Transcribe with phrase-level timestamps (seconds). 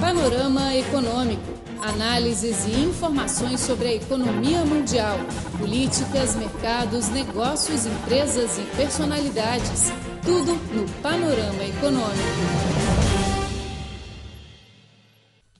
[0.00, 1.54] Panorama Econômico.
[1.80, 5.16] Análises e informações sobre a economia mundial,
[5.58, 9.92] políticas, mercados, negócios, empresas e personalidades.
[10.24, 12.74] Tudo no Panorama Econômico.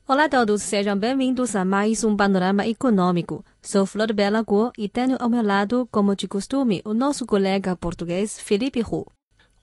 [0.07, 3.45] Olá a todos, sejam bem-vindos a mais um Panorama Econômico.
[3.63, 7.77] Sou Flor Bela Guo e tenho ao meu lado, como de costume, o nosso colega
[7.77, 9.07] português Felipe Hu.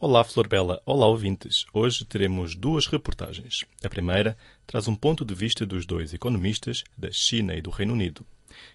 [0.04, 0.82] Olá, Flor Bela.
[0.84, 1.68] Olá, ouvintes.
[1.72, 3.66] Hoje teremos duas reportagens.
[3.84, 7.94] A primeira traz um ponto de vista dos dois economistas da China e do Reino
[7.94, 8.26] Unido.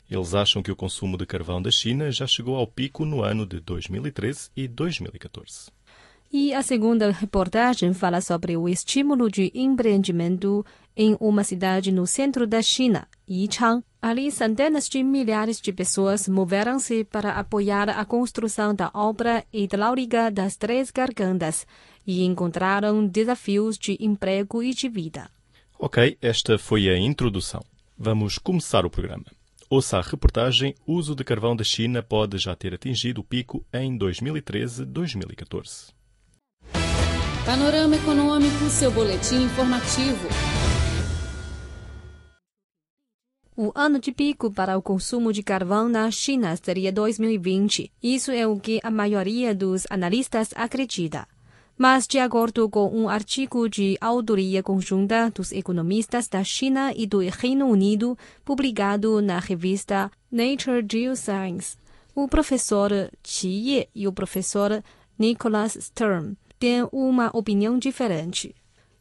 [0.08, 3.44] Eles acham que o consumo de carvão da China já chegou ao pico no ano
[3.44, 5.68] de 2013 e 2014.
[6.32, 10.64] E a segunda reportagem fala sobre o estímulo de empreendimento
[10.96, 13.82] em uma cidade no centro da China, Yichang.
[14.00, 20.56] Ali, centenas de milhares de pessoas moveram-se para apoiar a construção da obra hidráulica das
[20.56, 21.66] Três Gargantas
[22.06, 25.28] e encontraram desafios de emprego e de vida.
[25.78, 27.64] Ok, esta foi a introdução.
[27.98, 29.24] Vamos começar o programa.
[29.68, 33.98] Ouça a reportagem Uso de carvão da China pode já ter atingido o pico em
[33.98, 35.92] 2013-2014.
[37.44, 40.28] Panorama Econômico, seu boletim informativo.
[43.58, 47.90] O ano de pico para o consumo de carvão na China seria 2020.
[48.02, 51.26] Isso é o que a maioria dos analistas acredita.
[51.78, 57.20] Mas, de acordo com um artigo de autoria conjunta dos economistas da China e do
[57.20, 61.78] Reino Unido, publicado na revista Nature Geoscience,
[62.14, 62.90] o professor
[63.22, 64.84] Qi Ye e o professor
[65.18, 68.54] Nicholas Sturm têm uma opinião diferente.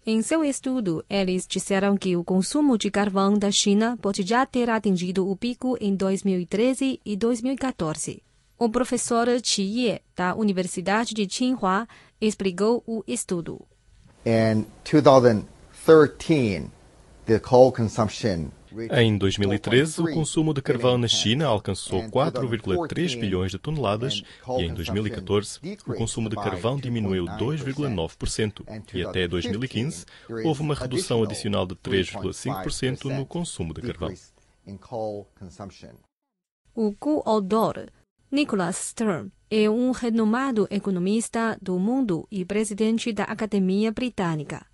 [0.08, 4.70] Em seu estudo, eles disseram que o consumo de carvão da China pode já ter
[4.70, 8.22] atingido o pico em 2013 e 2014.
[8.56, 11.88] O professor Qi Ye, da Universidade de Tsinghua,
[12.22, 13.66] explicou o estudo.
[14.23, 16.70] In 2013,
[17.26, 18.52] the coal consumption
[18.91, 24.21] Em 2013, o consumo de carvão na China alcançou 4,3 bilhões de toneladas
[24.59, 30.05] e em 2014 o consumo de carvão diminuiu 2,9% e até 2015
[30.43, 34.14] houve uma redução adicional de 3,5% no consumo de carvão.
[36.75, 37.87] O coautor,
[38.30, 44.65] Nicholas Stern, é um renomado economista do mundo e presidente da Academia Britânica.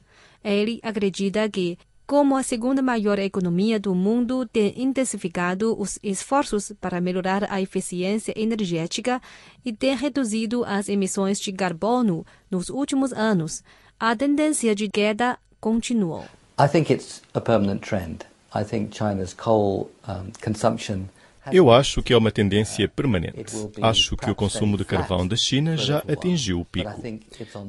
[0.44, 1.78] Ele acredita que
[2.12, 8.34] como a segunda maior economia do mundo tem intensificado os esforços para melhorar a eficiência
[8.36, 9.22] energética
[9.64, 13.64] e tem reduzido as emissões de carbono nos últimos anos,
[13.98, 16.26] a tendência de queda continuou.
[16.60, 18.26] I think it's a permanent trend.
[18.54, 21.06] I think China's coal um, consumption
[21.52, 23.56] Eu acho que é uma tendência permanente.
[23.82, 27.02] Acho que o consumo de carvão da China já atingiu o pico.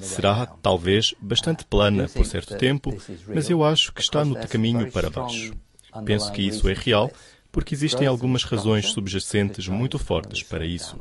[0.01, 2.95] Será, talvez, bastante plana por certo tempo,
[3.29, 5.55] mas eu acho que está no caminho para baixo.
[6.05, 7.11] Penso que isso é real
[7.53, 10.99] porque existem algumas razões subjacentes muito fortes para isso.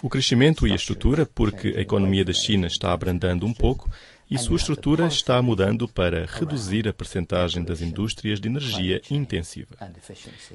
[0.00, 3.90] O crescimento e a estrutura, porque a economia da China está abrandando um pouco
[4.32, 9.76] e sua estrutura está mudando para reduzir a percentagem das indústrias de energia intensiva.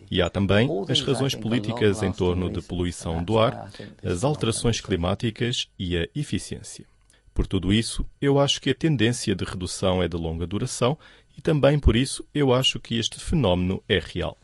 [0.09, 3.71] E há também as razões políticas em torno da poluição do ar,
[4.03, 6.85] as alterações climáticas e a eficiência.
[7.35, 10.97] Por tudo isso, eu acho que a tendência de redução é de longa duração
[11.37, 14.35] e também por isso eu acho que este fenómeno é real.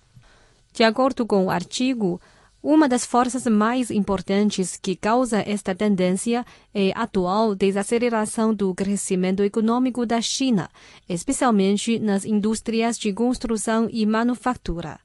[0.72, 2.22] De acordo com o artigo,
[2.63, 9.44] uma das forças mais importantes que causa esta tendência é a atual desaceleração do crescimento
[9.44, 10.69] econômico da China,
[11.09, 14.97] especialmente nas indústrias de construção e manufatura.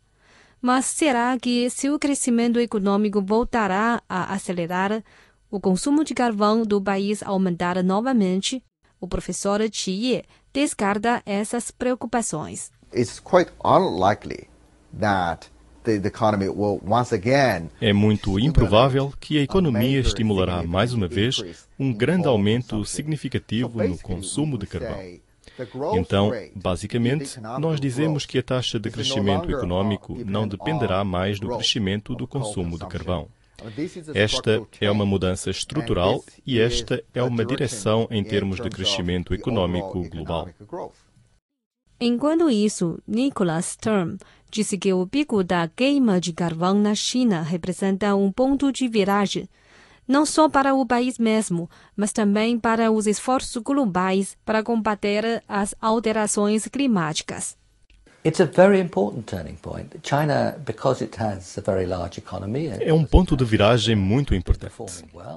[0.62, 5.02] Mas será que se o crescimento econômico voltará a acelerar,
[5.50, 8.62] o consumo de carvão do país aumentar novamente?
[9.00, 12.70] O professor Qi Ye descarta essas preocupações.
[12.94, 14.48] It's quite unlikely
[14.98, 15.50] that
[17.81, 23.98] é muito improvável que a economia estimulará mais uma vez um grande aumento significativo no
[23.98, 24.98] consumo de carvão.
[25.94, 32.15] Então, basicamente, nós dizemos que a taxa de crescimento econômico não dependerá mais do crescimento
[32.15, 33.28] do consumo de carvão.
[34.15, 40.09] Esta é uma mudança estrutural e esta é uma direção em termos de crescimento econômico
[40.09, 40.48] global.
[42.01, 44.18] Enquanto isso, Nicholas Sturm
[44.50, 49.48] disse que o pico da queima de carvão na China representa um ponto de viragem,
[50.06, 55.74] não só para o país mesmo, mas também para os esforços globais para combater as
[55.80, 57.56] alterações climáticas.
[62.80, 64.75] É um ponto de viragem muito importante,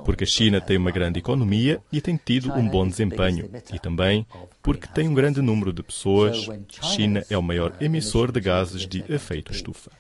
[0.04, 4.26] porque a China tem uma grande economia e tem tido um bom desempenho, e também
[4.62, 6.48] porque tem um grande número de pessoas.
[6.82, 9.92] China é o maior emissor de gases de efeito estufa.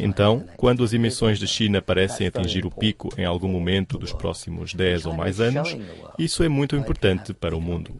[0.00, 4.74] Então, quando as emissões da China parecem atingir o pico em algum momento dos próximos
[4.74, 5.76] 10 ou mais anos,
[6.18, 7.94] isso é muito importante para o mundo.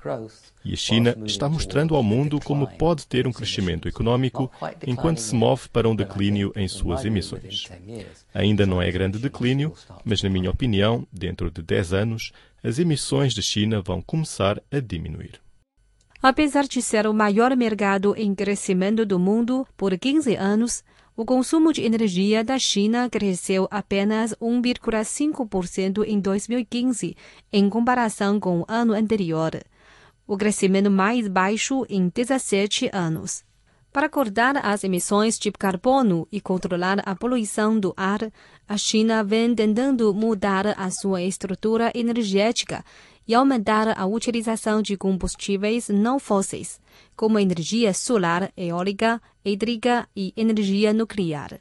[0.65, 4.51] E a China está mostrando ao mundo como pode ter um crescimento econômico
[4.87, 7.71] enquanto se move para um declínio em suas emissões.
[8.35, 9.73] Ainda não é grande declínio,
[10.05, 12.33] mas, na minha opinião, dentro de 10 anos,
[12.63, 15.41] as emissões da China vão começar a diminuir.
[16.23, 20.83] Apesar de ser o maior mercado em crescimento do mundo por 15 anos,
[21.17, 27.17] o consumo de energia da China cresceu apenas 1,5% em 2015,
[27.51, 29.53] em comparação com o ano anterior,
[30.27, 33.43] o crescimento mais baixo em 17 anos.
[33.91, 38.31] Para cortar as emissões de carbono e controlar a poluição do ar,
[38.69, 42.85] a China vem tentando mudar a sua estrutura energética
[43.27, 46.81] e aumentar a utilização de combustíveis não fósseis,
[47.17, 51.61] como energia solar, eólica, hídrica e energia nuclear.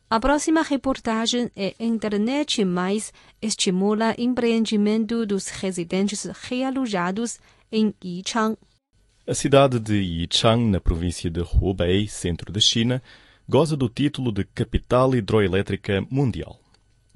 [0.09, 7.39] A próxima reportagem é Internet Mais estimula empreendimento dos residentes realojados
[7.71, 8.57] em Yichang.
[9.25, 13.01] A cidade de Yichang, na província de Hubei, centro da China,
[13.47, 16.59] goza do título de capital hidroelétrica mundial.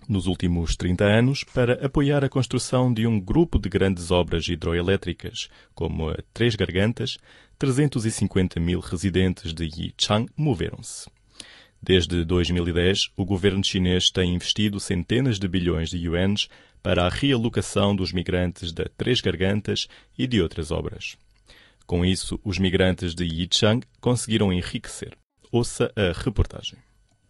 [0.09, 5.49] Nos últimos 30 anos, para apoiar a construção de um grupo de grandes obras hidroelétricas,
[5.75, 7.19] como a Três Gargantas,
[7.59, 11.07] 350 mil residentes de Yichang moveram-se.
[11.79, 16.49] Desde 2010, o governo chinês tem investido centenas de bilhões de yuans
[16.81, 21.17] para a realocação dos migrantes da Três Gargantas e de outras obras.
[21.85, 25.15] Com isso, os migrantes de Yichang conseguiram enriquecer.
[25.51, 26.79] Ouça a reportagem.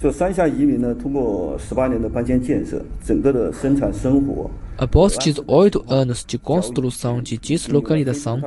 [0.01, 4.49] 这三峡移民呢，通过十八年的搬迁建设，整个的生产生活
[4.79, 8.39] Após 18 anos de construção de deslocalização,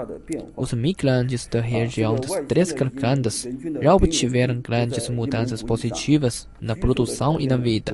[0.56, 3.46] os migrantes da região das Três Gargantas
[3.82, 7.92] já obtiveram grandes mudanças positivas na produção e na vida.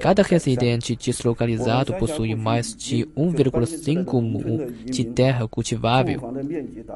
[0.00, 6.20] Cada residente deslocalizado possui mais de 1,5 mu de terra cultivável,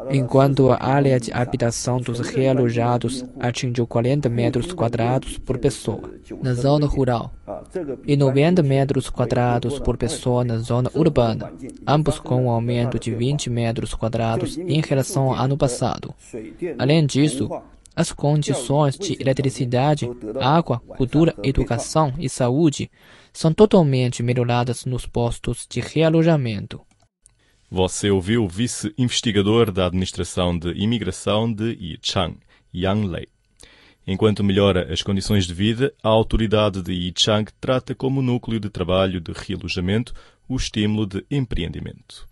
[0.08, 6.87] enquanto a área de habitação dos realojados atingiu 40 metros quadrados por pessoa na zona
[6.87, 7.32] rural
[8.06, 11.52] e 90 metros quadrados por pessoa na zona urbana,
[11.86, 16.14] ambos com um aumento de 20 metros quadrados em relação ao ano passado.
[16.78, 17.48] Além disso,
[17.94, 20.08] as condições de eletricidade,
[20.41, 22.88] água, cultura, educação e saúde
[23.32, 26.81] são totalmente melhoradas nos postos de realojamento.
[27.70, 32.38] Você ouviu o vice-investigador da Administração de Imigração de Yichang,
[32.72, 33.26] Yang Lei.
[34.10, 39.20] Enquanto melhora as condições de vida, a autoridade de Yichang trata como núcleo de trabalho
[39.20, 40.15] de realojamento
[40.48, 42.27] o estímulo de empreendimento.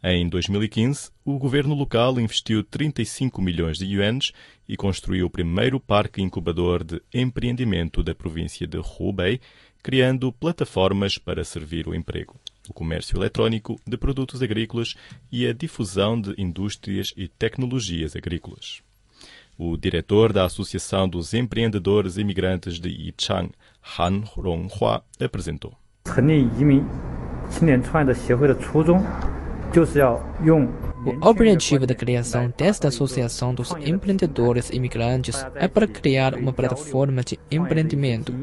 [0.00, 4.30] Em 2015, o governo local investiu 35 milhões de yuans
[4.68, 9.40] e construiu o primeiro parque incubador de empreendimento da província de Hubei,
[9.82, 12.36] criando plataformas para servir o emprego,
[12.68, 14.94] o comércio eletrónico de produtos agrícolas
[15.32, 18.80] e a difusão de indústrias e tecnologias agrícolas.
[19.58, 23.50] O diretor da Associação dos Empreendedores Imigrantes de Yichang,
[23.98, 25.72] Han Ronghua, apresentou.
[31.06, 37.38] O objetivo da criação desta Associação dos Empreendedores Imigrantes é para criar uma plataforma de
[37.50, 38.34] empreendimento,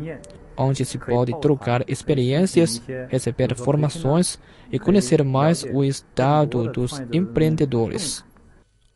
[0.58, 4.40] onde se pode trocar experiências, receber formações
[4.72, 8.26] e conhecer mais o estado dos empreendedores.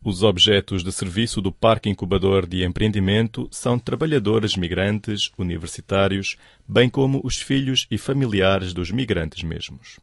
[0.02, 6.36] Os objetos de serviço do Parque Incubador de Empreendimento são trabalhadores migrantes, universitários,
[6.66, 9.98] bem como os filhos e familiares dos migrantes mesmos.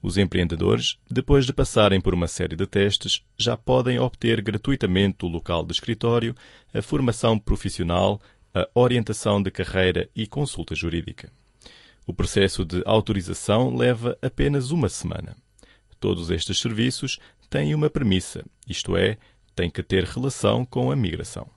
[0.00, 5.28] Os empreendedores, depois de passarem por uma série de testes, já podem obter gratuitamente o
[5.28, 6.36] local de escritório,
[6.72, 8.20] a formação profissional,
[8.54, 11.32] a orientação de carreira e consulta jurídica.
[12.06, 15.36] O processo de autorização leva apenas uma semana.
[16.00, 17.18] Todos estes serviços
[17.50, 19.16] têm uma premissa, isto é,
[19.54, 21.48] têm que ter relação com a migração.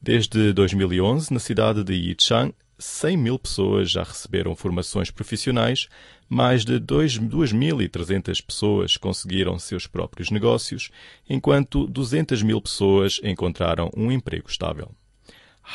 [0.00, 5.88] Desde 2011, na cidade de Yichang, 100 mil pessoas já receberam formações profissionais,
[6.28, 10.90] mais de 2.300 pessoas conseguiram seus próprios negócios,
[11.28, 14.92] enquanto 200 mil pessoas encontraram um emprego estável.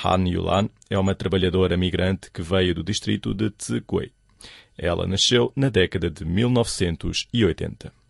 [0.03, 4.13] Han Yulan é uma trabalhadora migrante que veio do distrito de Tsigui.
[4.77, 8.00] Ela nasceu na década de 1980.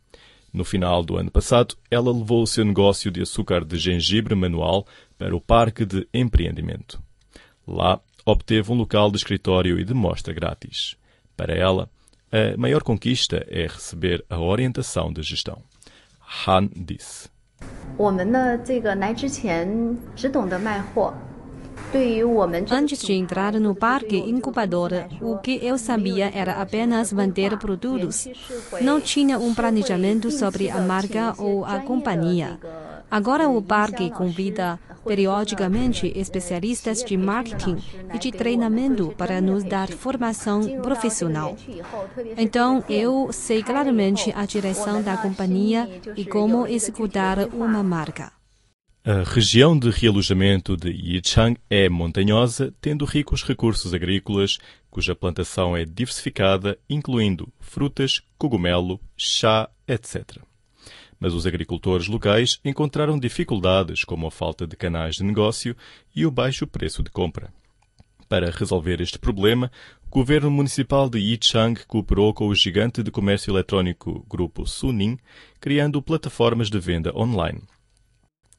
[0.53, 4.87] No final do ano passado, ela levou o seu negócio de açúcar de gengibre manual
[5.19, 6.99] para o Parque de Empreendimento.
[7.67, 10.97] Lá, obteve um local de escritório e de mostra grátis.
[11.37, 11.91] Para ela,
[12.33, 15.63] a maior conquista é receber a orientação de gestão.
[16.47, 17.29] Han disse.
[17.97, 21.15] 我们呢，这个来之前只懂得卖货，
[22.70, 28.28] Antes de entrar no parque incubador, o que eu sabia era apenas vender produtos.
[28.80, 32.58] Não tinha um planejamento sobre a marca ou a companhia.
[33.10, 37.78] Agora o parque convida periodicamente especialistas de marketing
[38.14, 41.58] e de treinamento para nos dar formação profissional.
[42.38, 48.41] Então eu sei claramente a direção da companhia e como executar uma marca.
[49.04, 54.60] A região de realojamento de Yichang é montanhosa, tendo ricos recursos agrícolas,
[54.92, 60.38] cuja plantação é diversificada, incluindo frutas, cogumelo, chá, etc.
[61.20, 65.76] Mas os agricultores locais encontraram dificuldades como a falta de canais de negócio
[66.16, 67.52] e o baixo preço de compra.
[68.30, 69.72] Para resolver este problema,
[70.06, 75.18] o governo municipal de Yichang cooperou com o gigante de comércio eletrónico Grupo Suning,
[75.60, 77.64] criando plataformas de venda online.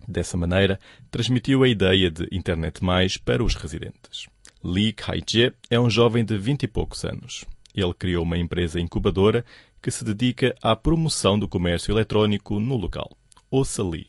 [0.06, 0.78] Dessa maneira,
[1.10, 4.26] transmitiu a ideia de Internet Mais para os residentes.
[4.64, 7.44] Li Kaijie é um jovem de vinte e poucos anos.
[7.74, 9.44] Ele criou uma empresa incubadora
[9.80, 13.10] que se dedica à promoção do comércio eletrónico no local.
[13.50, 14.06] Ouça Li.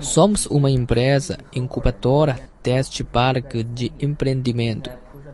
[0.00, 4.90] Somos uma empresa incubadora deste parque de empreendimento.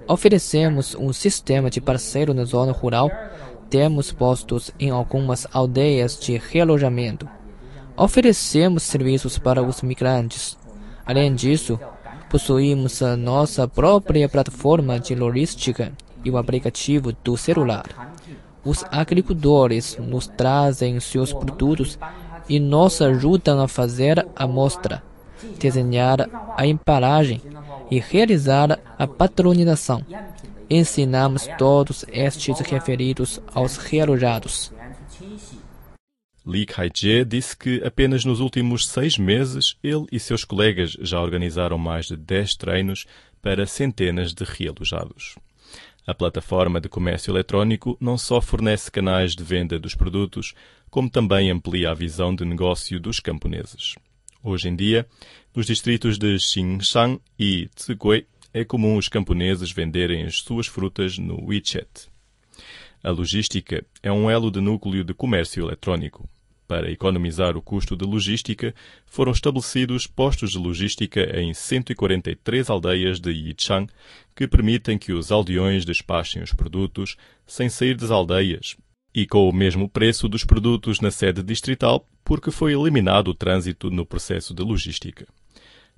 [0.09, 3.09] Oferecemos um sistema de parceiro na zona rural
[3.71, 7.29] temos postos em algumas aldeias de realojamento.
[7.97, 10.59] Oferecemos serviços para os migrantes.
[11.07, 11.79] Além disso,
[12.29, 15.93] possuímos a nossa própria plataforma de logística
[16.25, 18.13] e o aplicativo do celular.
[18.65, 21.99] Os agricultores nos trazem seus produtos
[22.49, 25.03] e nos ajudam a fazer a mostra,
[25.59, 27.41] desenhar a embalagem
[27.91, 30.05] e realizar a patronização
[30.71, 34.73] ensinamos todos estes referidos aos realojados.
[36.47, 41.77] Li Kaijie disse que apenas nos últimos seis meses ele e seus colegas já organizaram
[41.77, 43.07] mais de 10 treinos
[43.43, 45.35] para centenas de realojados.
[46.07, 50.55] A plataforma de comércio eletrónico não só fornece canais de venda dos produtos,
[50.91, 53.95] como também amplia a visão de negócio dos camponeses.
[54.43, 55.07] Hoje em dia,
[55.55, 61.45] nos distritos de Xingshan e Tsigui, é comum os camponeses venderem as suas frutas no
[61.45, 62.09] WeChat.
[63.03, 66.29] A logística é um elo de núcleo de comércio eletrónico.
[66.69, 68.75] Para economizar o custo de logística,
[69.07, 73.89] foram estabelecidos postos de logística em 143 aldeias de Yichang
[74.37, 77.17] que permitem que os aldeões despachem os produtos
[77.47, 78.77] sem sair das aldeias
[79.15, 83.91] e com o mesmo preço dos produtos na sede distrital, porque foi eliminado o trânsito
[83.91, 85.27] no processo de logística.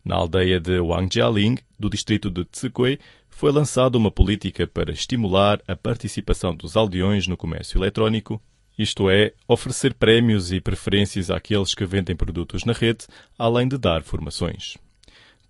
[0.04, 5.76] Na aldeia de Wangjialing, do distrito de Tsikui, foi lançada uma política para estimular a
[5.76, 8.42] participação dos aldeões no comércio eletrónico,
[8.80, 13.06] isto é, oferecer prémios e preferências àqueles que vendem produtos na rede,
[13.38, 14.78] além de dar formações.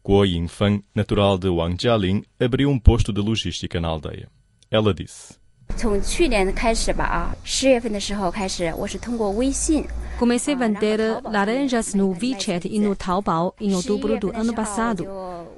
[0.04, 4.30] Guo Yingfang, natural de Wangjialing, abriu um posto de logística na aldeia.
[4.72, 5.36] Ela disse:
[5.76, 9.86] 从去年开始吧啊，十月份的时候开始，我是通过微信
[10.23, 15.05] Comecei a vender laranjas no WeChat e no Taobao em outubro do ano passado.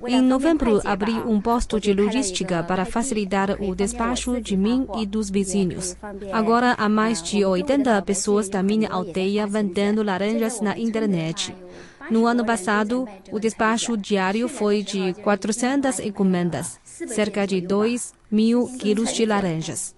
[0.07, 5.29] Em novembro, abri um posto de logística para facilitar o despacho de mim e dos
[5.29, 5.95] vizinhos.
[6.33, 11.55] Agora há mais de 80 pessoas da minha aldeia vendendo laranjas na internet.
[12.11, 19.13] No ano passado, o despacho diário foi de 400 encomendas, cerca de 2 mil quilos
[19.13, 19.95] de laranjas.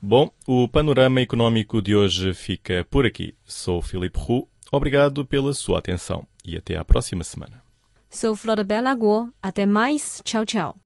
[0.00, 3.34] Bom, o panorama econômico de hoje fica por aqui.
[3.44, 7.62] Sou Filipe Roux, obrigado pela sua atenção e até à próxima semana.
[8.08, 9.28] Sou Florabella Guo.
[9.42, 10.22] Até mais.
[10.24, 10.76] Tchau, tchau.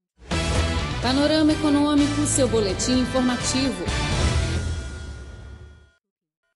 [1.01, 4.02] Panorama Econômico, seu boletim informativo